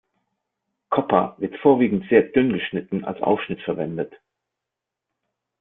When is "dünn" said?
2.23-2.51